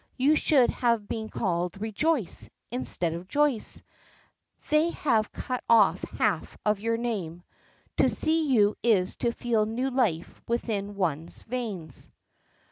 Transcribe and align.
You 0.17 0.35
should 0.35 0.71
have 0.71 1.07
been 1.07 1.29
called 1.29 1.79
'Rejoice' 1.79 2.49
instead 2.71 3.13
of 3.13 3.27
'Joyce'; 3.27 3.83
they 4.71 4.89
have 4.89 5.31
cut 5.31 5.63
off 5.69 6.01
half 6.17 6.57
your 6.77 6.97
name. 6.97 7.43
To 7.97 8.09
see 8.09 8.51
you 8.51 8.75
is 8.81 9.15
to 9.17 9.31
feel 9.31 9.67
new 9.67 9.91
life 9.91 10.41
within 10.47 10.95
one's 10.95 11.43
veins." 11.43 12.09